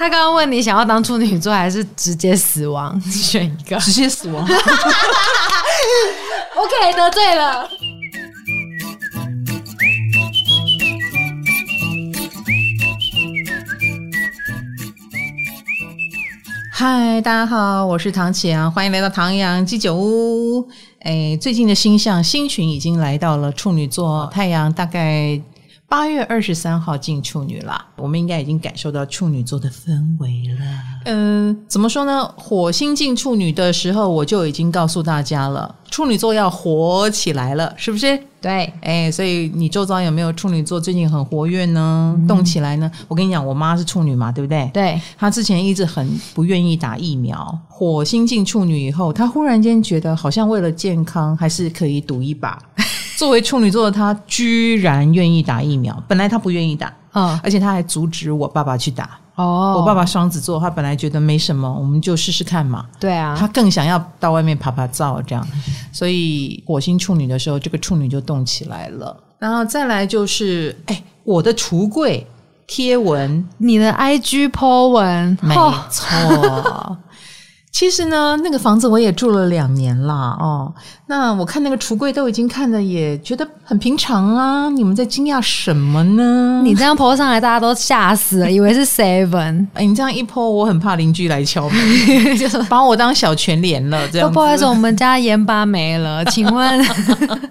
[0.00, 4.42] 他刚刚问你想要当处女座还是直接死亡，选一个，直接死亡。
[6.56, 7.68] OK，得罪了。
[16.72, 20.66] 嗨，大家好，我是唐启阳，欢迎来到唐阳鸡酒屋。
[21.00, 25.38] 哎，最近的星象星群已经来到了处女座，太阳大概
[25.90, 30.64] 八月二十三号进处女啦，我们应该已经感受到处女座的氛围了。
[31.06, 32.24] 嗯、呃，怎么说呢？
[32.36, 38.16] 火星进处女的时候，我就已经告诉大家了，处女座要火起来了，是不是？
[38.40, 42.14] 对，哎，所以你周遭有没有处女座最近很活跃呢？
[42.16, 42.88] 嗯、动起来呢？
[43.08, 44.70] 我跟你讲，我妈是处女嘛，对不对？
[44.72, 52.56] 对，她之前一直很不愿意打疫苗，火星进处女以后，她忽然间觉得好像为了健康，还是可以赌一把。
[53.20, 56.02] 作为处女座的他，居然愿意打疫苗。
[56.08, 59.10] 本来他不愿意打，嗯，而且他还阻止我爸爸去打。
[59.34, 62.86] 哦，我爸爸双子座，他本来觉得没什么，我们就试试看嘛。
[62.98, 65.46] 对啊，他更想要到外面爬爬照这样。
[65.92, 69.14] 所以火星处女的时候，这个处女就动起来了。
[69.38, 72.26] 然后再来就是，哎，我的橱柜
[72.66, 75.54] 贴文，你的 IG po 文，没
[75.90, 76.96] 错。
[77.72, 80.70] 其实呢，那个房子我也住了两年啦，哦，
[81.06, 84.68] 那我看那个橱柜都已经看的也觉得很平常啊。
[84.68, 86.60] 你们在惊讶什么呢？
[86.62, 89.66] 你这样 po 上来，大家都吓死了， 以为是 Seven。
[89.74, 91.78] 哎，你这样一 po，我很怕邻居来敲门，
[92.36, 94.06] 就是把我当小全脸了。
[94.08, 96.84] 这样，不好意思，我们家盐巴没了，请问。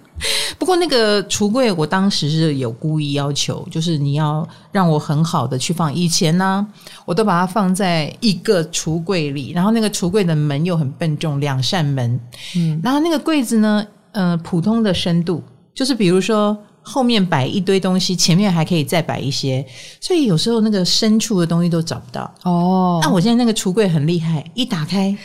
[0.60, 5.94] 不过那个橱柜，我当时是有故意要求，就是你要让我很好的去放。
[5.94, 6.68] 以前呢，
[7.06, 12.20] 我都把它放在一个橱柜里，然后那个橱橱柜的门又很笨重，两扇门。
[12.56, 15.44] 嗯，然后那个柜子呢，呃，普通的深度，
[15.76, 19.64] 就是比如说后面摆一堆东西，前面还可以再摆一些，
[20.02, 22.34] 所以有时候那个深处的东西都找不到。
[22.44, 25.16] 哦，那我现在那个橱柜很厉害，一打开。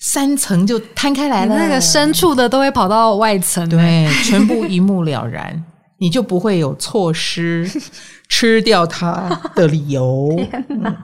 [0.00, 5.60] 三层就摊开来了，那个深处的都会跑到外层，对，全部一目了然，
[5.98, 7.68] 你就不会有错失
[8.28, 10.32] 吃掉它的理由。
[10.68, 10.96] 嗯、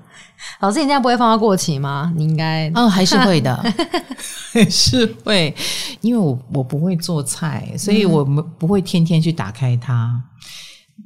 [0.61, 2.13] 老师，你这样不会放到过期吗？
[2.17, 3.55] 你应该，嗯，还是会的，
[4.53, 5.55] 还是会，
[6.01, 10.23] 因为我我不会做菜，所以我们不会天天去打开它。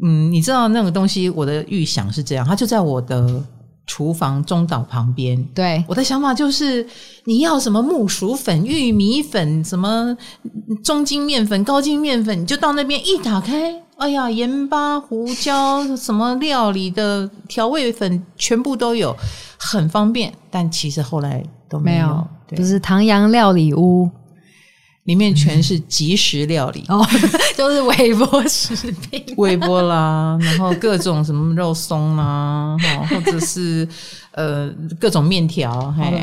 [0.03, 3.45] 嗯，你知道那个东西，我的预想是这样，它就在我的。
[3.91, 6.87] 厨房中岛旁边，对，我的想法就是，
[7.25, 10.15] 你要什么木薯粉、玉米粉、什么
[10.85, 19.15] 中筋面粉、高筋面粉，你就到那边一打开，哎呀，盐巴、胡椒，什么料理的调味粉全部都有，
[19.59, 20.33] 很方便。
[20.51, 24.09] 但其实后来都没有，没有对就是唐阳料理屋。
[25.05, 27.03] 里面全是即食料理，哦，
[27.57, 32.77] 就是微波食品，微波啦，然后各种什么肉松啦，
[33.09, 33.89] 或者是
[34.33, 34.69] 呃
[35.01, 36.23] 各种面条，嘿。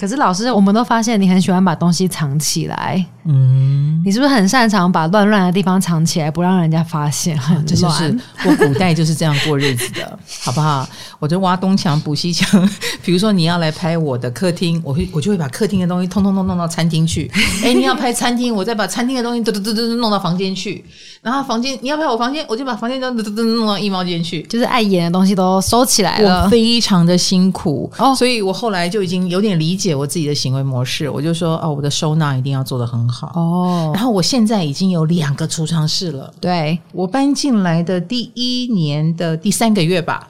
[0.00, 7.36] 可是老师，我们都发现你很喜欢把东西藏起来，嗯，你是不是很擅长把乱乱的地方藏起来，不让人家发现？
[7.38, 7.66] 很乱。
[7.66, 7.84] 就是
[8.48, 10.88] 我古代就是这样过日子的，好不好？
[11.20, 12.66] 我就挖东墙补西墙。
[13.04, 17.30] 比如说你要来拍我的客厅，我会我就会把客厅的东西通通通弄到餐厅去。
[17.62, 20.82] 哎，你要拍餐厅，我再把餐厅的东西嘟嘟嘟嘟弄到房间去。
[21.20, 24.40] 然后房间你要拍我房间，我就把房间都嘟嘟嘟弄到衣帽间去。
[24.44, 29.89] 就是碍眼的东西都收起来了，我非常的辛苦哦，所以我后来就已经有点理解。
[29.94, 33.90] 我自己的行为模式，我就说哦，我的收纳一定要做得很好哦。
[33.94, 36.32] 然后我现在已经有两个储藏室了。
[36.40, 40.28] 对，我搬进来的第一年的第三个月吧，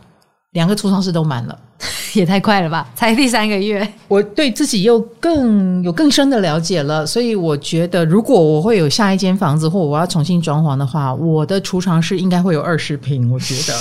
[0.53, 1.59] 两个储藏室都满了，
[2.15, 2.89] 也太快了吧？
[2.95, 7.07] 才第三个月，我对自己又更有更深的了解了。
[7.07, 13.31] 所以我觉得，如果我会有下一间房子，或我要重新装潢的话，我的储藏室应该会有二十平。
[13.31, 13.75] 我觉得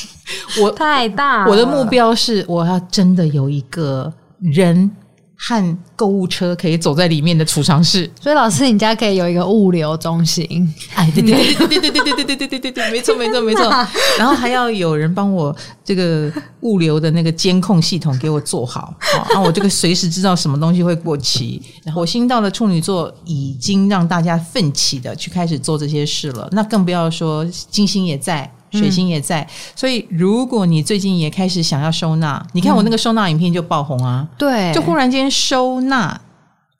[0.62, 4.90] 我太大，我的目标是我要真的有一个人。
[5.38, 10.74] 和购物车可以走在里面的储藏室，所以老师，你家可以有一个物流中心。
[10.94, 13.64] 哎，对对对对对对对对对对对对对，没错没错没错。
[14.18, 15.54] 然后还要有人帮我
[15.84, 21.60] 这个物流的那个监控系统给我做好，好，让我这个随时知道什么东西会过期。
[21.84, 26.48] 然后火星到了处女座，已经让大家奋起的去开始做这些事了。
[26.52, 28.50] 那更不要说金星也在。
[28.76, 34.28] 水星也在，所以如果你最近也开始想要收纳，你看我那个收纳影片就爆红啊！
[34.36, 36.20] 对，就忽然间收纳、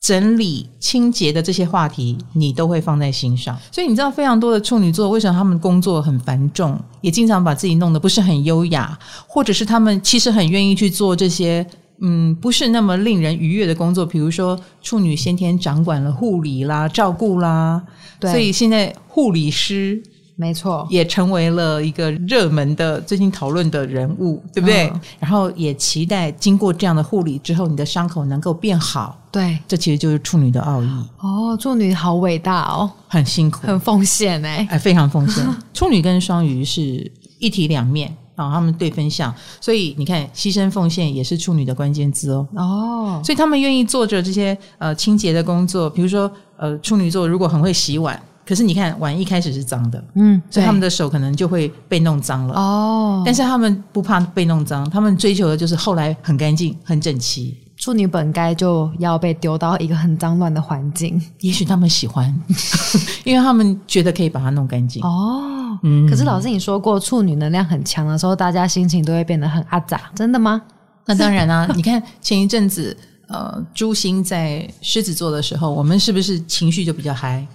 [0.00, 3.56] 整理、清洁的这些话题，你都会放在心上。
[3.72, 11.66] 所以你知道，非常多的处女座为什么他们工作很繁重，也经常把自己弄得不是很优雅，或者是他们其实很愿意去做这些
[12.00, 17.82] 嗯不是那么令人愉悦的工作，比如说处女先天掌管了护理啦、照顾啦，
[18.20, 20.02] 对所以现在护理师。
[20.38, 24.88] 没错，也成为了一个热门的最近讨论的人物，对不对？
[24.88, 29.18] 嗯、然后也期待经过这样的护理之后，你的伤口能够变好。
[29.32, 30.88] 对，这其实就是处女的奥义。
[31.20, 35.42] 哦，处女好伟大哦，很辛苦，很奉献哎，哎，非常奉献。
[35.72, 42.46] 处女跟双鱼是一体两面啊，他们对分相，所以你看，牺牲奉献也是处女的关键字哦。
[42.54, 48.20] 哦，所以他们愿意做着这些呃清洁的工作，比如说呃处女座如果很会洗碗。
[48.46, 52.54] 可是你看，碗一开始是脏的，嗯，所以他们的手可能就会被弄脏了。
[52.54, 57.56] 哦，但是他们不怕被弄脏，他们追求的就是后来很干净、很整齐。
[57.76, 62.34] 处女本该就要被丢到一个很脏乱的环境，也许他们喜欢，
[63.22, 65.02] 因为他们觉得可以把它弄干净。
[65.02, 66.08] 哦，嗯。
[66.08, 70.62] 可是老师你说过，处女能量很强的时候，大家心情都会变得很阿杂，真的吗？
[71.04, 72.96] 那当然啊， 你看前一阵子，
[73.28, 77.46] 呃，朱星在狮子座的时候，我们是不是情绪就比较嗨？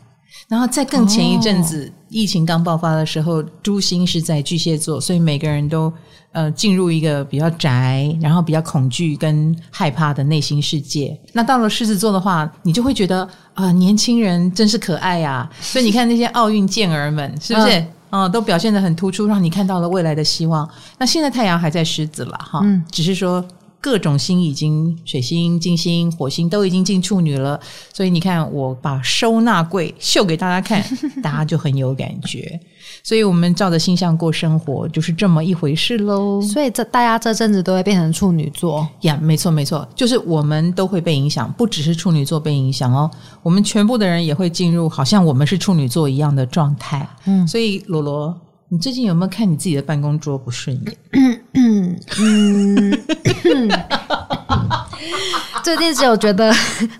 [0.47, 5.91] 然后再更前一阵子，哦、疫情刚爆发的时候，朱星是在巨蟹座，所以每个人都
[6.31, 11.17] 呃进入一个比较宅，然后比较恐惧跟害怕的内心世界。
[11.33, 13.23] 那到了狮子座的话，你就会觉得
[13.53, 15.51] 啊、呃，年轻人真是可爱呀、啊！
[15.61, 17.79] 所以你看那些奥运健儿们，是不是？
[18.09, 20.69] 嗯、呃，都表现得很突出，让你看到了未来的希望。
[20.97, 23.43] 那现在太阳还在狮子了哈，嗯，只是说。
[23.81, 27.59] 各种星已经，水星、金星、火星都已经进处女了，
[27.91, 30.81] 所以你看，我把收纳柜秀给大家看，
[31.23, 32.59] 大家就很有感觉。
[33.03, 36.39] 所以我们照着星象过生活，就是这么一回事喽。
[36.41, 43.09] 所以这大家这阵子都会变成处女座呀，没错没错，就是我们都会被影响，不只是处女座被影响哦，
[43.41, 47.07] 我们全部的人也会进入好像我们是处女座一样的状态。
[47.25, 48.39] 嗯，所以罗罗。
[48.73, 50.97] 你最近有没有看你自己的办公桌不顺眼？
[52.19, 52.99] 嗯，
[55.63, 56.53] 最近只有觉得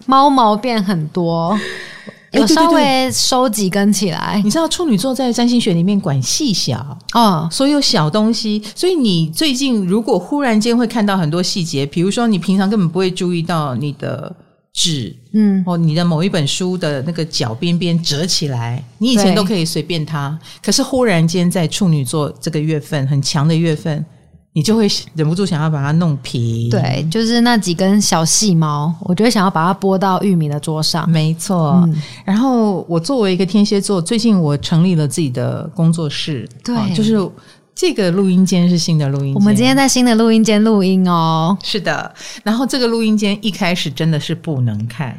[0.05, 1.57] 猫毛变很多，
[2.31, 4.41] 有稍微收几根起来。
[4.43, 8.61] 你知道处女座在占星学里面管细小哦，所有小东西。
[8.75, 14.35] 所以你最近如果忽然间会看到很多细节，比如说你平常根本不会注意到你的。
[14.73, 24.05] 纸，嗯，哦，你的某一本书的那个角边边折起来，你以前都可以随便它，可是忽然间在处女座这个月份很强的月份，
[24.53, 26.69] 你就会忍不住想要把它弄平。
[26.69, 31.09] 对，就是那几根小细毛，我就会想要把它拨到玉米的桌上。
[31.09, 37.29] 没错，嗯，然后我作为一个天蝎座，最近我成立了自己的工作室，对，就是。
[37.73, 41.57] 这个录音间是新的录音间，我们今天在新的录音间录音哦。
[41.63, 42.13] 是的，
[42.43, 45.17] 然后这个录音间一开始真的是不能看，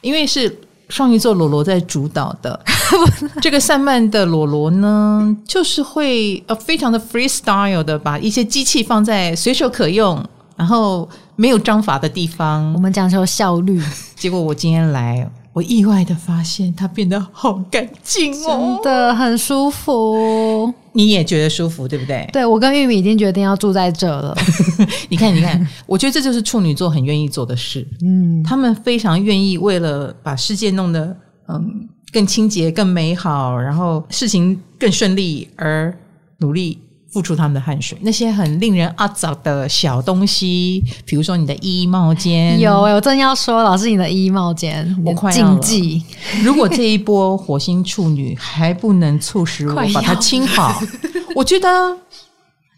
[0.00, 2.58] 因为是双鱼座罗罗在主导的。
[3.40, 10.22] 这个散漫的罗罗呢，就是会呃非常的 freestyle 的把一些机器放在随手可用，
[10.56, 12.72] 然后没有章法的地方。
[12.74, 13.82] 我们讲求效率，
[14.16, 15.30] 结果我今天来。
[15.52, 20.72] 我意外的发现它变得好干净哦，真的很舒服。
[20.92, 22.30] 你也觉得舒服，对不对？
[22.32, 24.32] 对，我跟玉米已经决定要住在这了。
[25.10, 27.84] 你看，你看，我觉得这就是处女座很愿意做的事。
[28.00, 31.16] 嗯，他们非常愿意为了把世界弄得
[31.48, 35.96] 嗯更清洁、更美好，然后事情更顺利而
[36.38, 36.78] 努力。
[37.12, 46.00] 付出他们的汗水，那些很令人阿杂的小东西，比如说你的衣帽间，有，我正要说，老师你的衣帽间，我快禁忌。
[46.44, 50.80] 如果这一波火星处女还不能促使我把它清好，
[51.34, 51.68] 我觉得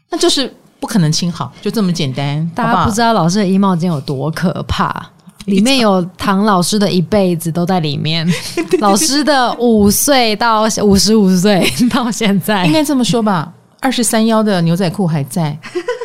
[0.08, 0.50] 那就是
[0.80, 2.50] 不可能清好，就这么简单。
[2.54, 5.10] 大家不知道老师的衣帽间有多可怕，
[5.46, 8.26] 里面有唐老师的一辈子都在里面，
[8.80, 13.52] 老师的五岁到五十五岁到现在，应该这么说吧。
[13.80, 15.58] 二十三幺的牛仔裤还在，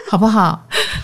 [0.09, 0.59] 好不好？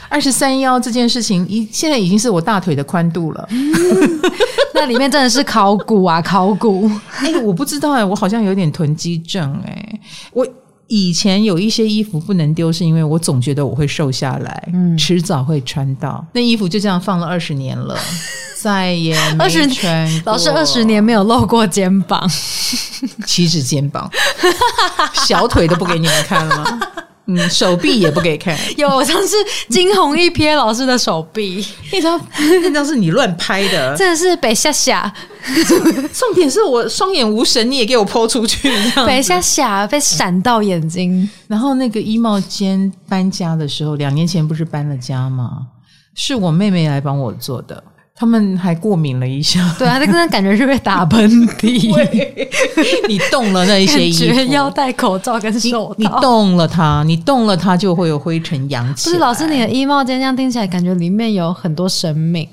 [0.09, 3.47] 二十三幺这件事情，一现在已经是我大腿的宽度了。
[4.73, 6.89] 那里面真的是考古啊，考古！
[7.19, 10.01] 哎、欸，我不知道哎、欸，我好像有点囤积症哎、欸。
[10.33, 10.47] 我
[10.87, 16.25] 以前有一些衣服不能丢，是因为我总觉得我会瘦下来，嗯，迟早会穿到。
[16.33, 17.97] 那衣服就这样放了二十年了。
[18.63, 22.25] 再也没穿过，老师二十年没有露过肩膀，
[23.27, 24.09] 岂止肩膀，
[25.27, 26.79] 小腿都不给你们看了吗？
[27.25, 28.57] 嗯，手臂也不给看。
[28.75, 29.35] 有上次
[29.69, 35.11] 惊鸿一瞥老师的手臂，那张那张是你乱拍的， 真的是被吓吓。
[36.13, 38.69] 重点是我双眼无神，你也给我泼出去，
[39.05, 41.29] 被吓吓，被闪到眼睛。
[41.47, 45.67] 然后那个衣帽间搬家的时候，两年前不是搬了家吗？
[46.15, 47.83] 是我妹妹来帮我做的。
[48.15, 51.91] 他们还过敏了一下，对啊，那个感觉是被打喷嚏。
[53.09, 55.95] 你动了那一些衣服，要戴口罩跟手套。
[55.97, 59.09] 你动了它，你动了它就会有灰尘扬起。
[59.09, 62.47] 不是老师，你的衣帽间这样听起来，感觉里面有很多生命。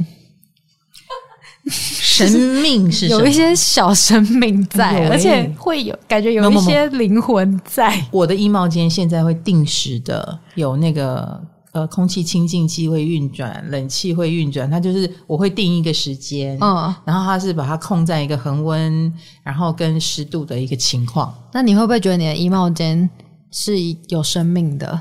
[1.71, 2.29] 神
[2.63, 8.03] 秘是有一些小生命在，欸、而且会有感觉有一些灵魂在。
[8.11, 11.41] 我的衣帽间现在会定时的有那个
[11.73, 19.13] 呃空气清净机会运转，冷气会运转，它就是我会定一个时间，嗯，然后它是把它控在一个恒温，
[19.43, 21.33] 然后跟湿度的一个情况。
[21.53, 23.09] 那你会不会觉得你的衣帽间
[23.51, 23.75] 是
[24.09, 25.01] 有生命的？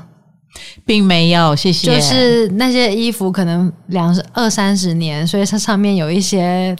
[0.84, 1.94] 并没有，谢谢。
[1.94, 6.76] 就是那些衣服可能两二三十年，所以它上面有一些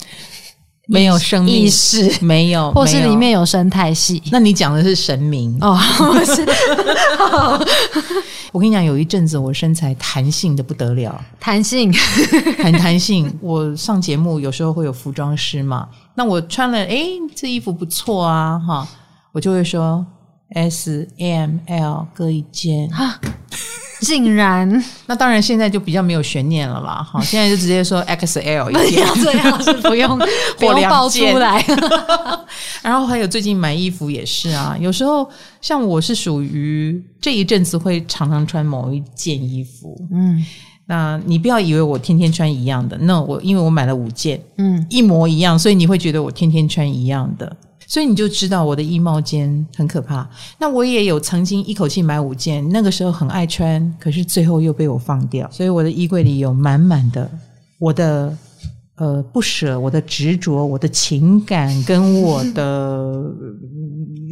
[0.90, 4.20] 没有生命意识，没有，或是里面有生态系。
[4.32, 5.78] 那你讲的是神明哦？
[6.26, 6.44] 是。
[8.52, 11.92] 我跟你讲，有一阵子我身材弹性的不得了，弹性
[12.58, 13.32] 很弹性。
[13.40, 17.06] 我上节目有时候会有服装师嘛，那我穿了，哎，
[17.36, 18.88] 这衣服不错啊，哈，
[19.30, 20.04] 我就会说
[20.54, 22.90] S M L 各一件。
[24.06, 27.02] 竟然，那当然现在就比较没有悬念了啦。
[27.02, 30.18] 好，现在就直接说 XL 一件， 这样是不用
[30.58, 31.64] 不用爆出来。
[32.82, 35.28] 然后还有最近买衣服也是啊，有时候
[35.60, 40.44] 像我是属于这一阵子会常常穿某一件衣服，嗯，
[40.86, 47.56] 那你不要以为我天天穿一样的，那我因为我买了五件，嗯，一模一样，所以你会觉得我天天穿一样的。
[47.90, 50.30] 所以你就知道我的衣帽间很可怕。
[50.60, 55.50] 那我也有曾经一口气买五件，那个时候很爱穿，可是最后又被我放掉。
[55.50, 57.28] 所以我的衣柜里有满满的
[57.80, 58.32] 我的
[58.94, 63.24] 呃不舍，我的执着，我的情感跟我的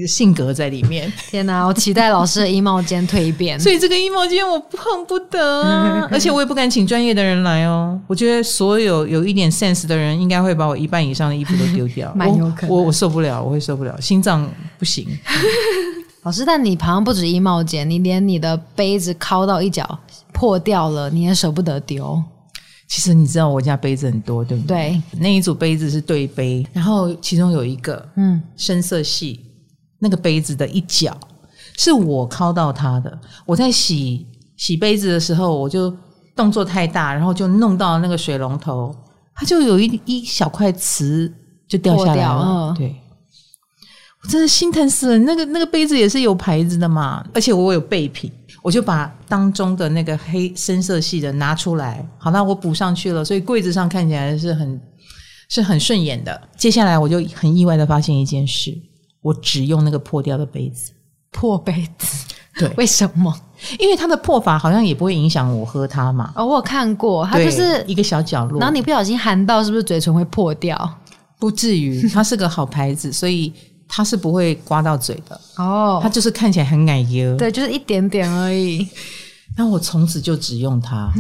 [0.06, 1.12] 性格在里面。
[1.30, 3.58] 天哪，我期待老师的衣帽间蜕变。
[3.60, 7.98] 所以这个衣帽间我碰不得啊， 而且我也不敢请专业的人来哦。
[8.06, 12.12] 我觉得所有有一点 sense 的人，应该会把我一半以上的衣服都丢掉。
[12.14, 15.06] 蛮有可能，我我受不了，我会受不了，心脏不行。
[16.22, 19.98] 老师，但你好像不止衣帽间，你连你的杯子敲到一角
[20.32, 22.22] 破掉了，你也舍不得丢。
[22.86, 25.00] 其实你知道我家杯子很多，对不对？
[25.12, 29.40] 对，那一组杯子是对杯，然后其中有一个嗯深色系。
[29.98, 31.16] 那个杯子的一角
[31.76, 33.18] 是我敲到它的。
[33.46, 34.26] 我在洗
[34.56, 35.94] 洗杯子的时候，我就
[36.34, 38.94] 动作太大，然后就弄到那个水龙头，
[39.34, 41.32] 它就有一一小块瓷
[41.68, 42.34] 就掉下来了。
[42.34, 42.94] 哦、对，
[44.22, 45.18] 我真的心疼死了。
[45.18, 48.30] 那个那个杯子也是有牌子的嘛，而且我有备品，
[48.62, 54.80] 我就把当中的那个黑深色系的拿出来，好，那我补上去了，所以柜子上看起来是很
[55.48, 56.40] 是很顺眼的。
[56.56, 58.76] 接下来我就很意外的发现一件事。
[59.20, 60.92] 我只用那个破掉的杯子，
[61.30, 62.26] 破杯子，
[62.58, 63.34] 对，为什么？
[63.78, 66.32] 因为它的破法好像也不会影响我喝它嘛。
[66.36, 70.98] 哦，我有看过，它就是一个小角落，然后你不小心含到，是不是嘴唇会破掉？
[71.38, 73.52] 不至于， 它是个好牌子，所以
[73.88, 75.40] 它是不会刮到嘴的。
[75.56, 78.86] 哦，它就是看起来很奶油，对，就是一点点而已。
[79.56, 81.12] 那我从此就只用它。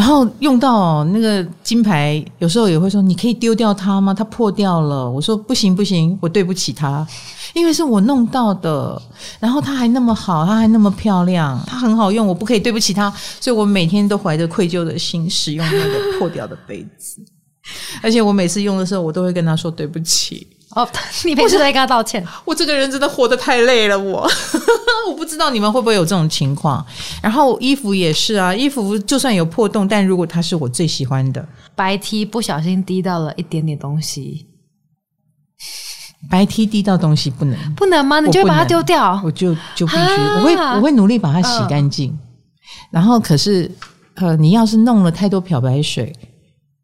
[0.00, 4.14] 然后用到那个金牌，有时候也会说：“你可以丢掉它吗？
[4.14, 7.06] 它破掉了。”我说：“不行，不行，我对不起它，
[7.52, 9.00] 因为是我弄到的。
[9.38, 13.12] 然后它还那么好，它还那么漂亮，它很好用，我不可以对不起它。
[13.38, 17.22] 所以我每天都怀着愧疚的心使用那个破掉的杯子，
[18.02, 20.88] 而且我每次用的时候，我都会跟他说对不起。”哦，
[21.24, 22.24] 你每次都在跟他道歉。
[22.44, 24.28] 我这个人真的活得太累了，我
[25.08, 26.84] 我不知道你们会不会有这种情况。
[27.20, 34.46] 然后衣服也是啊，衣服就算有破洞，但如果它是我最喜欢的白 T，不小心滴到了一点点东西，
[36.30, 38.20] 白 T 滴到东西不能不能吗？
[38.20, 39.20] 你就会把它丢掉？
[39.24, 39.98] 我就就必须，
[40.38, 42.10] 我会我会努力把它洗干净。
[42.12, 42.18] 呃、
[42.92, 43.68] 然后可是
[44.14, 46.14] 呃，你要是弄了太多漂白水。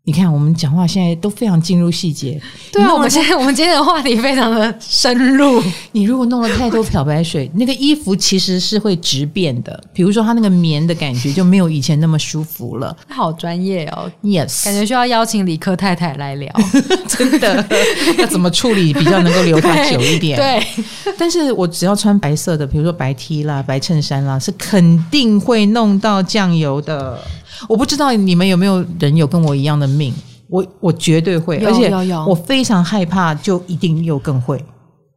[0.08, 2.40] 你看，我们讲话现在都非常进入细节。
[2.72, 5.60] 对啊，我们现在我们今天的话题非常的深入。
[5.90, 9.82] 你如果弄了太多漂白水，那个衣服其实是会直变的。
[9.92, 12.96] 比如说，它那个棉的感觉就没有以前那么舒服了。
[13.08, 16.54] 好专业哦，Yes，感觉需要邀请理科太太来聊。
[17.08, 17.66] 真的，
[18.18, 20.38] 要怎么处理比较能够留它久一点？
[20.38, 27.20] 对，对，但是我只要穿白色的，比如说白 T 啦、白衬衫啦，是肯定会弄到酱油的。
[27.68, 30.12] 我不知道你们有没有人有跟我一样的命，
[30.48, 31.90] 我我绝对会，而且
[32.26, 34.62] 我非常害怕，就一定又更会。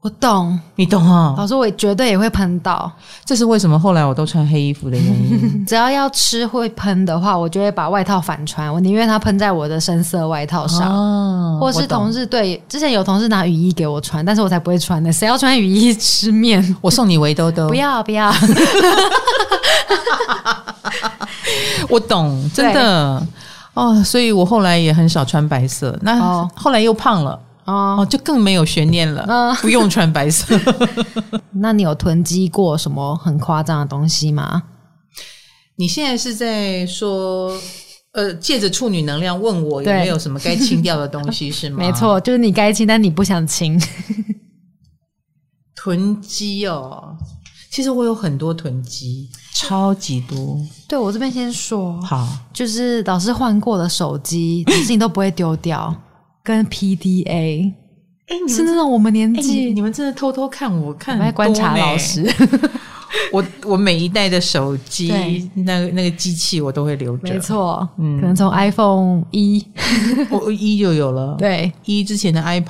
[0.02, 1.36] 我懂，你懂啊？
[1.38, 2.90] 老师，我绝对也会喷到，
[3.26, 3.78] 这是为什么？
[3.78, 5.66] 后来我都穿黑衣服的原因。
[5.68, 16.76] 只要要吃会喷的话，我就会把外套反穿，我宁愿它喷在我的深色外套上，哦、或是同事对之前有同事拿雨衣给我穿，但是我才不会穿的，谁要穿雨衣吃面？
[16.80, 18.34] 我送你围兜兜，不 要不要。
[21.90, 23.22] 我懂，真的
[23.74, 25.98] 哦，所以我后来也很少穿白色。
[26.02, 27.38] 那后来又胖了
[27.72, 30.60] 哦，就更没有悬念了，哦、不用穿白色。
[31.52, 34.64] 那你有囤积过什么很夸张的东西吗？
[35.76, 37.56] 你现在是在说
[38.12, 41.78] 呃，借着处女能量问我有没有什么该清掉的东西，是吗？
[41.80, 43.80] 没错，就是你该清，但你不想清。
[45.76, 47.16] 囤积哦，
[47.72, 50.60] 其实我有很多囤积，超级多。
[50.88, 55.96] 对，我这边先说，好，就是老师换过的手机，这事情都不会丢掉，
[56.44, 57.74] 跟 PDA。
[58.28, 62.26] 哎，是那种我们年纪，你们真的偷偷看我看，我在观察老师。
[63.34, 67.34] 我我每一代的手机，那个那个机器我都会留着。
[67.34, 69.66] 没错，嗯，可能从 iPhone 一，
[70.30, 71.36] 我一就有了。
[71.40, 72.66] 对，一之前的 iPad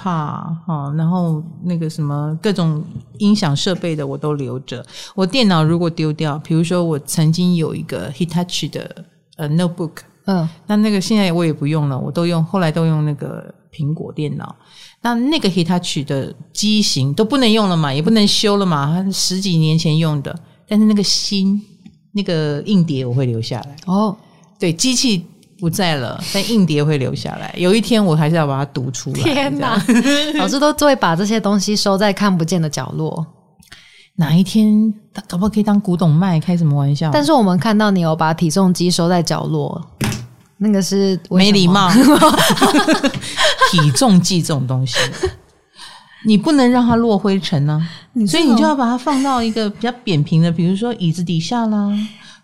[0.65, 2.81] 哈，然后那个什么各种
[3.17, 4.85] 音响设备的我都留着。
[5.13, 8.95] 我电脑如果丢掉，比如说我曾经有一个 Hitachi 的
[9.35, 14.55] 呃 notebook，嗯，那那个现在我也不用了，我都用，后来都用那个苹果电脑。
[15.01, 20.37] 那那个 Hitachi 的机型都不能用了嘛，也不能修了嘛，十几年前用的。
[20.67, 21.61] 但是那个芯，
[22.11, 23.75] 那个硬碟我会留下来。
[23.85, 24.15] 哦，
[24.59, 25.25] 对，机器
[25.59, 27.53] 不在了，但硬碟会留下来。
[27.57, 29.21] 有一天我还是要把它读出来。
[29.21, 29.81] 天哪，
[30.37, 33.25] 老师都会把这些东西收在看不见的角落。
[34.15, 36.39] 哪一天他搞不好可以当古董卖？
[36.41, 37.09] 开什么玩笑？
[37.13, 39.81] 但是我们看到你有把体重机收在角落。
[40.59, 41.89] 那个是没礼貌，
[43.71, 44.97] 体重计这种东西，
[46.25, 47.81] 你不能让它落灰尘呢、
[48.13, 48.27] 啊。
[48.27, 51.89] 所以你就要把它放到一个比较扁平的，比如说椅子底下啦，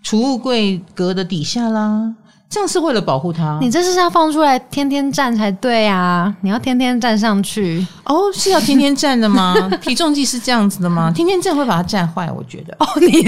[0.01, 2.13] 储物柜格的底下啦，
[2.50, 3.57] 这样是为了保护它。
[3.62, 6.34] 你这是要放出来天天站才对啊！
[6.41, 9.53] 你要天天站上去哦，是要天天站的吗？
[9.81, 11.12] 体重计是这样子的吗？
[11.13, 13.25] 天天站会把它站坏，我觉得哦，你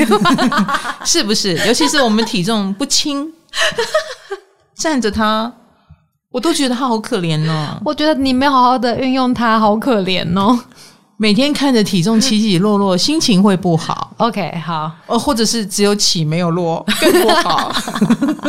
[1.03, 1.57] 是不是？
[1.67, 3.29] 尤其是我们体重不轻。
[4.77, 5.51] 站着他，
[6.29, 7.81] 我都觉得他好可怜哦。
[7.83, 10.57] 我觉得你没好好的运用他，好可怜哦。
[11.19, 14.13] 每天看着体重起起落落， 心情会不好。
[14.17, 14.91] OK，好。
[15.07, 17.71] 哦，或者是只有起没有落， 更不好。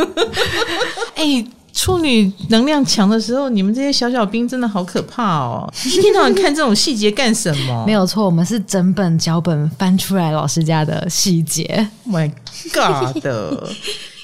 [1.17, 5.67] 哎、欸，处女能量强的时候，你们这些小小兵真的好可怕哦！
[5.83, 7.83] 一天到晚看这种细节干什么？
[7.87, 11.89] 没有错，我们是整本脚本翻出来老师家的细节。
[12.07, 12.31] My
[12.71, 13.17] God！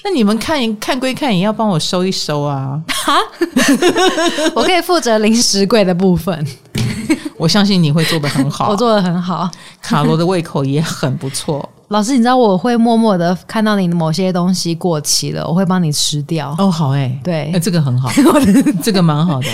[0.06, 2.80] 那你们看一看归看，也要帮我收一收啊！
[2.86, 3.18] 哈，
[4.54, 6.46] 我可以负责零食柜的部分。
[7.36, 9.50] 我相信你会做的很好，我做的很好。
[9.82, 11.68] 卡罗的胃口也很不错。
[11.88, 16.54] 老师，你知道我会默默的看到你的某些东西过期了，我会帮你吃掉。
[16.56, 18.08] 哦，好哎、欸，对，欸、这个很好，
[18.80, 19.48] 这个蛮好的。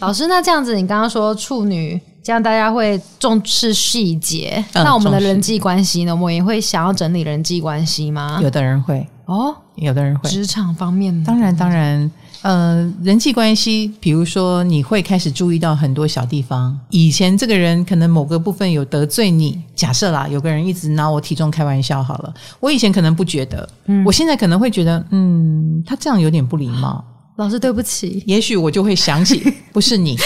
[0.00, 4.84] 老师，那这样子，你刚刚说处女，这样大家会重视细节、嗯。
[4.84, 6.12] 那我们的人际关系呢？
[6.12, 8.40] 我们也会想要整理人际关系吗？
[8.42, 10.28] 有的人会哦，有的人会。
[10.28, 12.10] 职场方面，当然当然，
[12.42, 16.78] 呃，人际关系，比如说你会开始注意到很多小地方。
[16.90, 27.04] 以前这个人可能某个部分有得罪你，假设啦，有个人一直拿我体重开玩笑，好了，我以前可能不觉得，嗯，我现在可能会觉得，嗯，他这样有点不礼貌。
[27.36, 28.22] 老师，对不起。
[28.26, 30.16] 也许我就会想起，不是你，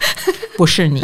[0.58, 1.00] 不是你，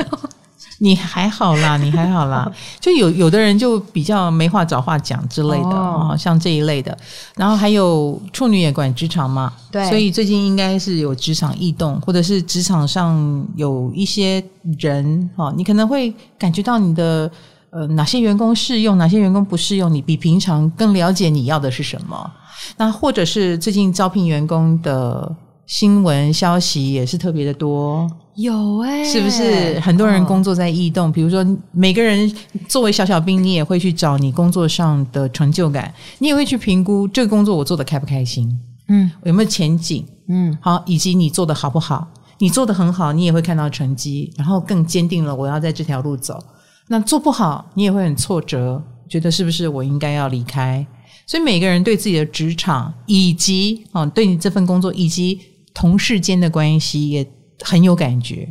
[0.82, 2.50] 你还好啦， 你还好啦。
[2.80, 6.96] 就有有的人就比较没话找话讲之类的啊、哦，像这一类的。
[7.36, 14.42] 然后还有处女也管职场嘛，对，所以最近应该是有职场异动，或者是职场上有一些
[14.78, 17.30] 人哈，你可能会感觉到你的
[17.70, 22.28] 呃哪些员工适用，哪些员工不适用，你比平常更了解你要的是什么。
[22.76, 25.32] 那或者是最近招聘员工的。
[25.64, 31.08] 新闻消息也是特别的多，有哎、欸，是不是很多人工作在异动？
[31.08, 32.30] 哦、比如说，每个人
[32.66, 42.08] 作为小小兵，你也会去找你工作上的成就感，你也会去评估这个工作我做的开不开心，嗯，有没有前景，嗯，好，以及你做的好不好？
[42.38, 46.42] 你做的很好，你也会看到成绩，然后更坚定了我要在这条路走。
[46.88, 50.84] 那做不好，你也会很挫折，觉得是不是我应该要离开？
[51.26, 55.38] 所以每个人对自己的职场以及啊，对你这份工作以及
[55.72, 57.24] 同事间的关系也
[57.62, 58.48] 很有感觉，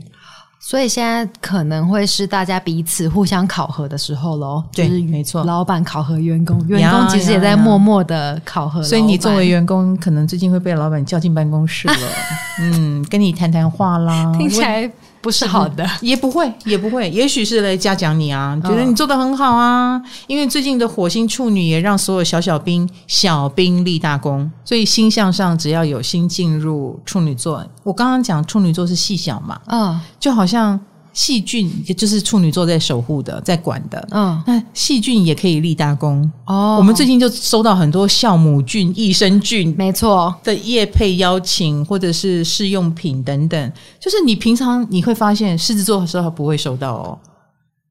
[0.59, 4.63] 所以现在可能会是大家彼此互相考核的时候喽。
[4.73, 8.83] 对，就是没错，老板考核员工，员工其实也在默默的考核。
[8.83, 11.95] 所以你作为员工，可能最近会被老板叫进办公室了，
[12.59, 14.91] 嗯，跟你谈谈话啦，听起来。
[15.21, 20.01] 不是好的，也不会，也不会，也许是来嘉奖你啊，觉得你做的很好啊。
[20.25, 30.79] 因为最近的火星处女也让所有小小兵小兵立大功，所以星象上只要有心进入处女座，我刚刚讲处女座是细小嘛，嗯，就好像。
[31.13, 34.07] 细菌也就是处女座在守护的，在管的。
[34.11, 36.77] 嗯，那细菌也可以立大功哦。
[36.77, 43.71] 我们最近就收到很多酵母菌、益生菌，没错的业配邀请或者是试用品等等。
[43.99, 47.19] 就是你平常你会发现狮子座的时候不会收到哦，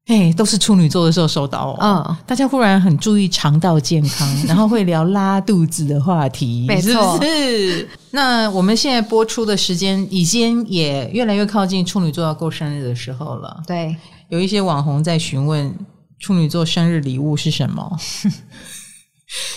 [0.07, 1.77] 哎，都是处女座的时候收到哦。
[1.79, 6.91] 嗯，大家忽然很注意肠道健康， 然后会聊拉肚子的话题，没错。
[6.91, 7.89] 是不是？
[8.11, 13.61] 那我们现在播出的时间已经也越来越靠近处女座要过生日的时候了。
[13.65, 13.95] 对，
[14.29, 15.73] 有一些网红在询问
[16.19, 17.97] 处女座生日礼物是什么。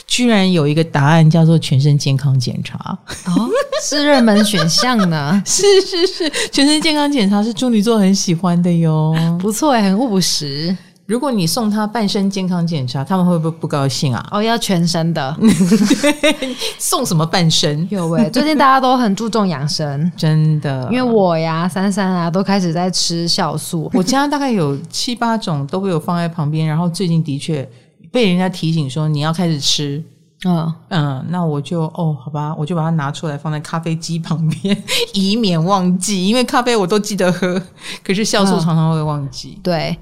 [0.06, 2.78] 居然有一个答案叫做全身健康检查
[3.26, 3.48] 哦，
[3.82, 5.42] 是热门选项呢？
[5.44, 10.76] 是是是，全身健康检查是处女座很喜欢的哟，不错，很务实。
[11.06, 14.26] 如果你送他半身健康检查，他们会不会不高兴啊？
[14.30, 15.36] 哦，要全身的，
[16.78, 17.86] 送什么半身？
[17.90, 27.68] 有喂，最近大家都很注重养生， 真的，因为我呀、珊珊啊，都开始在吃酵素，我家大概有七八种都被我放在旁边，然后最近的确。
[28.14, 30.00] 被人家提醒说你要开始吃，
[30.46, 34.80] 嗯嗯，那我就哦，好吧，我就把它拿出来放在咖啡机旁边，
[35.14, 36.24] 以免忘记。
[36.24, 37.60] 因为咖啡我都记得喝，
[38.04, 39.54] 可是酵素常常会忘记。
[39.56, 39.98] 嗯、对，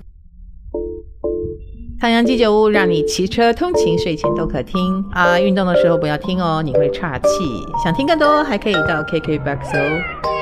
[1.98, 7.27] 唐阳鸡酒屋让你骑车通勤、睡前都可听啊，运动的时候不要听哦，你会岔气。
[7.83, 10.41] 想听更多，还可以到 KKBOX 哦。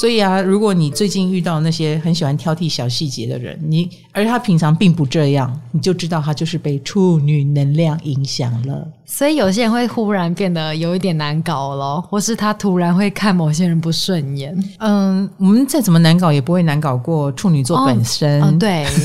[0.00, 8.88] 所以啊，如果你最近遇到那些很喜欢挑剔小细节的人，你而他平常并不这样，你就知道他就是被处女能量影响了。
[9.12, 14.56] 所以有些人会忽然变得有一点难搞了，或是他突然会看某些人不顺眼。
[14.78, 18.40] 嗯，我们再怎么难搞，也不会难搞过处女座本身。
[18.40, 18.86] 哦哦、对。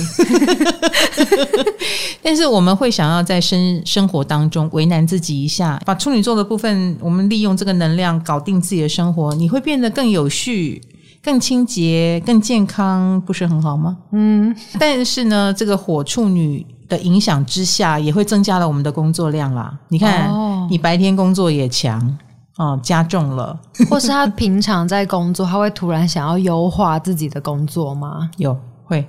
[2.22, 10.82] 但是我们会想要在生生活当中为难自己一下，把处女座的部分，我们利用这个能量搞定自己的生活，你会变得更有序、
[11.24, 13.98] 更清洁、更健康，不是很好吗？
[14.12, 14.56] 嗯。
[14.80, 16.65] 但是呢，这个火处女。
[16.88, 19.78] 的影响之下，也会增加了我们的工作量啦。
[19.89, 22.17] 你看，哦、你白天工作也强
[22.58, 23.60] 哦，加重了。
[23.89, 28.30] 或是他平常在工作，他会突然想要优化自己的工作吗？
[28.38, 29.08] 有会，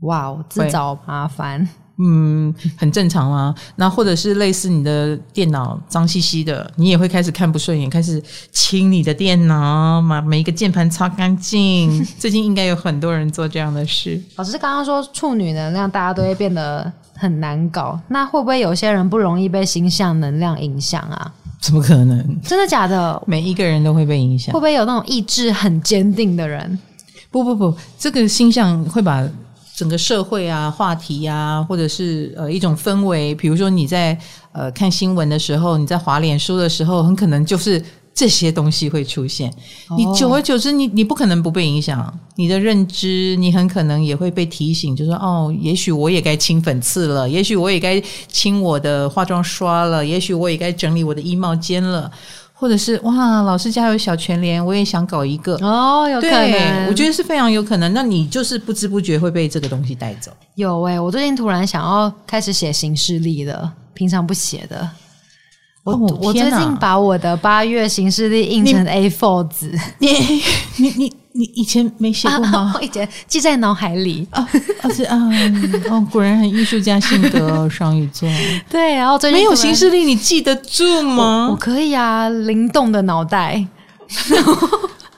[0.00, 1.68] 哇哦，自找麻烦。
[1.98, 3.54] 嗯，很正常啊。
[3.76, 12.04] 那或者是类似你的电脑脏兮兮的，你也会开始看不顺眼，开始清你的电脑，把每一个键盘擦干净。
[12.18, 14.20] 最近应该有很多人做这样的事。
[14.36, 16.92] 老师刚刚说处女能量，大家都会变得。
[17.20, 21.32] 很难搞，那会不会有些人不容易被星象能量影响啊？
[21.60, 22.40] 怎么可能？
[22.42, 23.20] 真的假的？
[23.26, 24.52] 每一个人都会被影响。
[24.52, 26.78] 会不会有那种意志很坚定的人？
[27.32, 29.28] 不不不，这个星象会把
[29.78, 34.18] 整个社会啊、话题啊，或者是呃一种氛围，比如说你在
[34.52, 37.80] 呃看新闻的时候，你在滑脸书的时候，很可能就是。
[38.14, 39.48] 这些东西会出现，
[39.96, 42.12] 你久而久之，你你不可能不被影响。
[42.34, 52.10] 你的认知，你很可能也会被提醒，就是说哦，也许我也该清粉刺了，也许我也该清我的化妆刷了，也许我也该整理我的衣帽间了，
[52.60, 57.94] 或者是哇，老师家有小全联，我也想搞一个哦，有可能，我觉得是非常有可能。
[57.94, 60.32] 那你就是不知不觉会被这个东西带走。
[60.56, 64.90] 有哎、欸，我最近突然想要开始写行事历了，平常不写的。
[65.84, 70.08] 我、哦、我最近把我的八月行事历印成 A4 纸，你
[70.78, 72.58] 你你你以前没写过吗？
[72.58, 74.48] 啊、我以前记在脑海里啊，
[74.92, 75.16] 是啊，
[75.90, 78.28] 哦，果然很艺术家性格，双鱼座。
[78.68, 81.46] 对，然后最近没有行事历，你记得住吗？
[81.46, 83.64] 我，我可以啊，灵动的脑袋。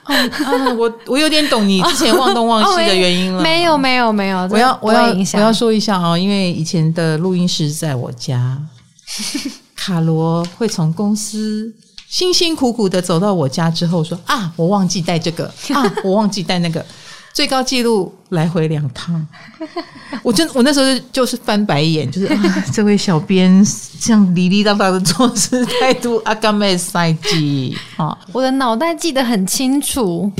[0.04, 3.40] 啊 啊，我我有点懂你之前忘东忘西的原因了。
[3.42, 8.58] 没有没有没有，我要我要我要说一下啊，因为以前的录音室在我家。
[9.76, 11.72] 卡罗会从公司
[12.10, 16.84] 辛辛苦苦的走到我家之后说啊，我忘记带这个 啊，我忘记带那个，
[17.32, 19.24] 最高纪录来回两趟。
[20.24, 23.64] 我真我那时候就是翻白眼，就是啊， 这位小编
[24.00, 30.30] 这样哩哩当当的做事态度，阿甘妹赛季啊，我的脑袋记得很清楚。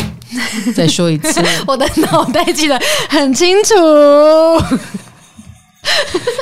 [0.74, 3.74] 再说一次，我的脑袋记得很清楚。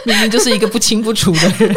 [0.08, 1.76] 明明就是一个不清不楚的人。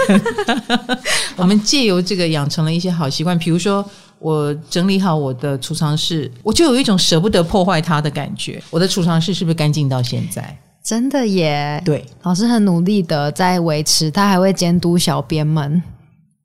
[1.35, 3.85] 我们借由这个养成了一些好习惯，比如说
[4.19, 8.61] 我整理好我的储藏室，我就有一种舍不得破坏它的感觉。
[8.69, 10.57] 我的储藏室是不是干净到现在？
[10.83, 11.79] 真的耶！
[11.85, 15.81] 对，老师很努力的在维持，他还会监督小编们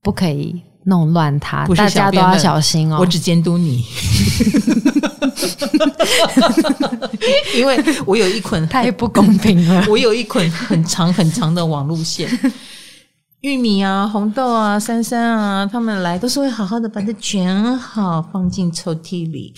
[0.03, 2.99] 不可以弄乱它，大家都要小心哦。
[3.01, 3.85] 我只监督你。
[7.55, 12.29] 因为我有一捆太不公平了， 我有一捆很长很长的网路线，
[13.41, 19.53] 玉米啊、红豆啊、珊珊啊，他们来都是会好好的把它卷好放进抽屉里，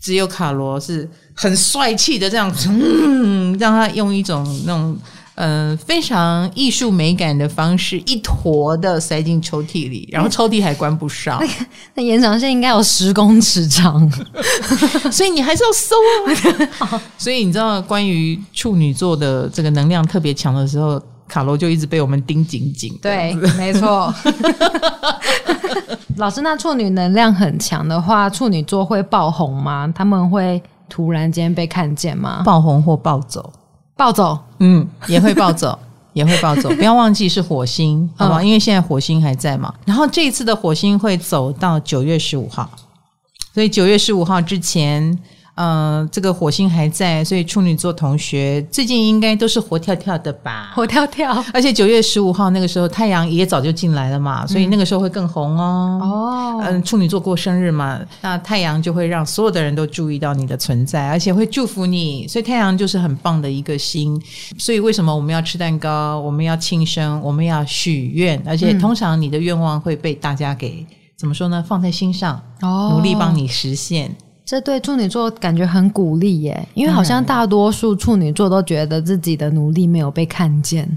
[0.00, 4.96] 只有卡罗是很帅气的这样，嗯，让他用一种那种
[5.40, 11.40] 嗯、呃，非常艺术美感的方式，一坨的塞进抽屉里，然后抽屉还关不上。
[11.40, 11.48] 那
[11.94, 14.10] 那延长线应该有十公尺长，
[15.12, 15.94] 所以你还是要搜
[16.80, 17.00] 啊。
[17.16, 22.98] 所以你知道，关于处女座的这个能量特别强的时候，卡罗就一直被我们盯紧紧。
[23.00, 24.12] 对，没错。
[26.16, 29.88] 老师，那处女能量很强的话，处女座会爆红吗？
[29.94, 32.42] 他们会突然间被看见吗？
[32.44, 33.52] 爆红或暴走？
[33.98, 35.78] 暴走，嗯，也会暴走，
[36.14, 36.70] 也会暴走。
[36.70, 38.42] 不要忘记是火星，好不好？
[38.42, 39.74] 因为现在火星还在嘛。
[39.84, 42.70] 然后这一次的火星会走到九月十五号，
[43.52, 45.18] 所以九月十五号之前。
[45.60, 50.70] 嗯、呃，这个火星还在，所以处女座同学最近应该都是活跳跳的吧？
[50.72, 55.98] 活跳跳，而且九月十五号那个时候太阳也早就进来了嘛，所以那个时候会更红哦。
[56.00, 62.28] 哦，嗯，处女座过生日嘛，那太阳就会让所有的人都注意到你的存在，而且会祝福你。
[62.28, 64.20] 所以太阳就是很棒的一个星。
[64.58, 66.20] 所以为什么我们要吃蛋糕？
[66.20, 67.20] 我们要庆生？
[67.20, 68.40] 我们要许愿？
[68.46, 71.64] 而且通常你的愿望会被大家给怎么说呢？
[71.66, 74.14] 放在心上，哦，努力帮你实现。
[74.48, 80.88] 这对处女座感觉很鼓励耶，因为好像大多数处女座都觉得自己的努力没有被看见，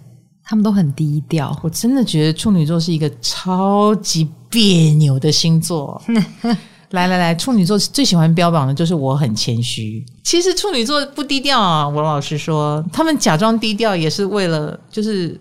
[0.41, 1.53] 他们都很低调。
[1.61, 6.01] 我真的觉得处女座是一个超级别扭的星座。
[6.91, 10.01] 来来来，处女座最喜欢标榜的就是我很谦虚。
[10.23, 15.37] 其实处女座不低调啊，我老实说，他们假装低调也是为了就是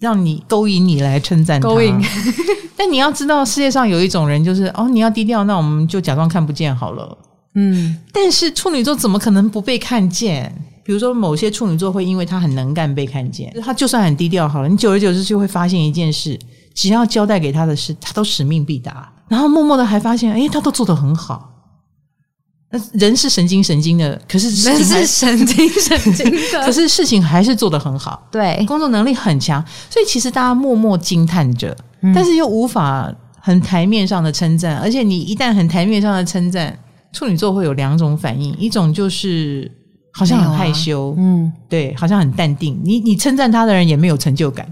[0.00, 1.68] 让你勾引你来称赞他。
[1.68, 1.96] 勾引。
[2.76, 7.16] 但你要知道，世界上有一种人就是哦，你要低调，那我们就假装看不见好了。
[7.54, 10.52] 嗯，但是处女座怎么可能不被看见？
[10.84, 16.36] 比如说，某些处女座会因为他很能干被看见，他就算很低调好了，你久而久之就会发现一件事：
[16.74, 19.12] 只要交代给他的事，他都使命必达。
[19.28, 21.50] 然后默默的还发现，哎，他都做得很好。
[22.70, 28.26] 那人是神经神经的，可是人是神经神经的， 可是事情还是做得很好。
[28.32, 31.76] 对，工作能力很强，所以其实大家默默惊叹着，
[32.14, 34.78] 但是又无法很台面上的称赞。
[34.78, 36.76] 而且你一旦很台面上的称赞。
[37.12, 39.70] 处女座会有两种反应，一种就是
[40.12, 42.80] 好像很害羞，啊、嗯，对，好像很淡定。
[42.84, 44.66] 你你称赞他的人也没有成就感，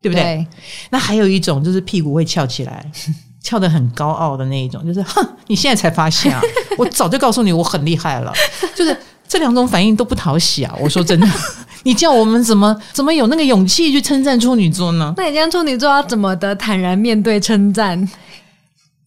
[0.00, 0.22] 对不对？
[0.22, 0.46] 对。
[0.90, 2.84] 那还有一种就是屁股会翘起来，
[3.42, 6.40] 翘得很高傲的那一种，就是哼，你现在才发现啊，
[6.78, 8.32] 我早就告诉你我很厉害了。
[8.74, 10.74] 就是这两种反应都不讨喜啊！
[10.80, 11.26] 我说真的，
[11.84, 15.14] 你叫我们怎么怎么有那个勇气去称赞处女座呢？
[15.16, 18.08] 那你这样处女座要怎么的坦然面对称赞？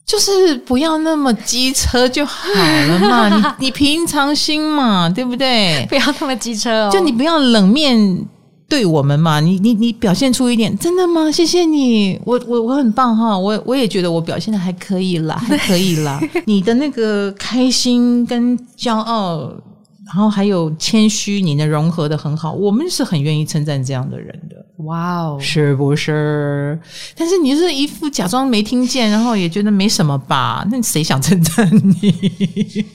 [0.06, 5.86] 就是不要那么机车就好了嘛， 你你平常心嘛，对不对？
[5.90, 8.26] 不要那么机车哦，就你不要冷面
[8.68, 11.32] 对我们嘛，你你你表现出一点，真的吗？
[11.32, 19.52] 谢谢你，我我我很棒哈，我我也觉得我表现的还可以啦， 还可以啦，你的那个开心跟骄傲。
[20.06, 24.63] 然后还有谦虚，你能融合的很好，我们是很愿意称赞这样的人的。
[24.78, 26.80] 哇哦，是不是？
[27.16, 30.66] 但是你是一副假装没听见，然后也觉得没什么吧？
[30.72, 31.70] 那谁想称赞
[32.02, 32.86] 你？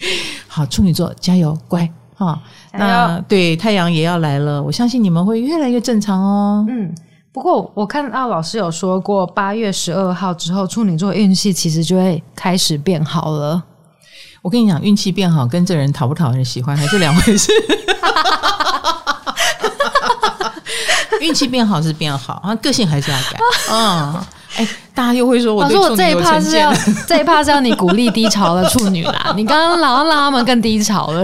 [0.48, 2.42] 好，处女座加油，乖哈！
[2.72, 6.66] 那对太阳也要来了，我相信你们会越来越正常哦。
[6.68, 6.92] 嗯，
[7.32, 13.62] 不过我看到老师有说过，八月十二号之后，处女座运气其实就会开始变好了。
[14.42, 17.52] 我跟你讲，运气变好跟这人讨不讨人喜欢还是两回事。
[21.20, 23.38] 运气变好是变好，啊，个性还是要改。
[23.70, 24.14] 嗯，
[24.56, 26.16] 哎，大家又会说我对处女有成见。
[26.16, 26.74] 我说我这一趴是要
[27.06, 29.32] 这一趴是要你鼓励低潮的处女啦。
[29.36, 31.22] 你刚刚老让他们更低潮了。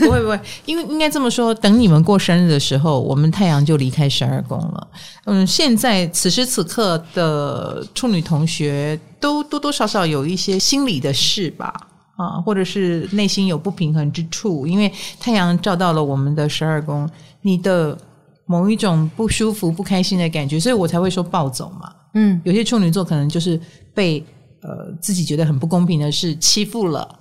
[0.00, 4.86] 不会不会，因为应该这么说，等你们过生日的时候，我们太阳就离开十二宫了。
[5.26, 11.72] 嗯，现在此时此刻的处女同学都多多少少有一些心理的事吧。
[12.16, 17.10] 啊，或者是内心有不平衡之处，因为太阳照到了我们的十二宫，
[17.42, 17.98] 你的
[18.46, 21.92] 某一种不舒服、不开心的感觉，所以我才会说暴走嘛。
[22.14, 23.60] 嗯，有些处女座可能就是
[23.92, 24.24] 被
[24.62, 27.18] 呃自己觉得很不公平的事欺负了，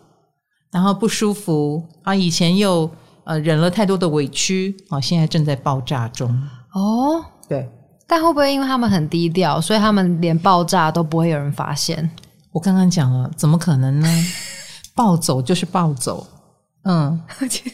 [0.72, 2.90] 然后不舒服啊，以前又
[3.24, 6.30] 呃忍了太多的委屈啊，现在正在爆炸中。
[6.74, 7.68] 哦，对，
[8.08, 12.10] 但会不会因为他们很低调，所以他们连爆炸都不会有人发现？
[12.52, 14.08] 我刚刚讲了，怎么可能呢？
[14.96, 16.28] 暴走就是暴走，
[16.84, 17.72] 嗯， 而且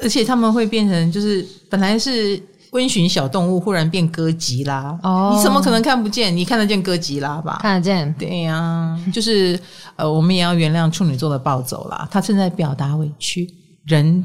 [0.00, 2.40] 而且他们会变成就是本来是
[2.72, 4.98] 温驯小动物，忽然变哥吉拉。
[5.02, 6.36] 哦，你怎么可能看不见？
[6.36, 7.58] 你看得见哥吉拉吧？
[7.62, 8.12] 看得见。
[8.18, 9.58] 对呀、就是
[9.96, 12.08] 呃，我们也要原谅处女座的暴走啦。
[12.10, 13.48] 他正在表达委屈。
[13.84, 14.22] 人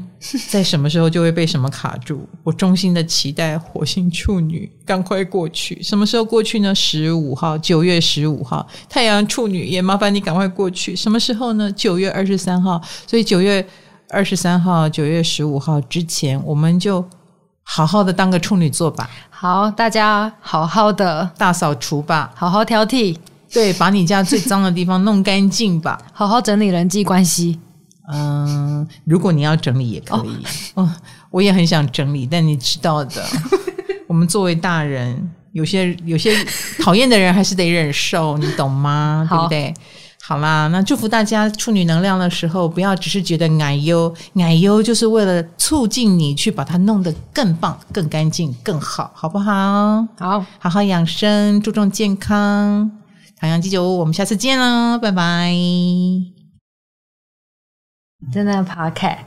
[0.50, 2.28] 在什么时候就会被什么卡住。
[2.42, 5.82] 我衷心的期待火星处女赶快过去。
[5.82, 6.74] 什么时候过去呢？
[6.74, 8.66] 十五号，九月十五号。
[8.90, 10.94] 太阳处女也麻烦你赶快过去。
[10.94, 11.72] 什么时候呢？
[11.72, 12.78] 九月二十三号。
[13.06, 13.66] 所以九月
[14.10, 17.02] 二十三号、九月十五号之前，我们就
[17.64, 19.10] 好好的当个处女座吧。
[19.30, 23.16] 好，大家好好的大扫除吧，好好挑剔，
[23.52, 27.58] 对，把你家最脏的地方弄干净吧， 好好整理人际关系。
[28.12, 30.46] 嗯，如果你要整理也可以。
[30.74, 30.90] 哦，哦，
[31.30, 33.24] 我也很想整理，但你知道的，
[34.06, 36.32] 我们作为大人，有些有些
[36.80, 39.26] 讨厌的人还是得忍受，你懂吗？
[39.28, 39.74] 对不对？
[40.26, 49.52] 好啦，那祝福大家处女能量的时候，不要只是觉得矮忧，矮忧就是为了促进你去把它弄得更棒、更干净、更好，好不好？
[50.18, 52.90] 好，好好养生，注重健康。
[53.38, 55.52] 唐阳鸡酒屋，我们下次见喽，拜拜。
[58.32, 59.22] 真的爬开，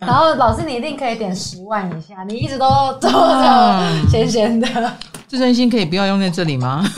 [0.00, 2.68] 然后老师，你一定可以点十万以下，你一直都
[3.00, 4.98] 做着闲闲的。
[5.26, 6.84] 自尊心可以不要用在这里吗？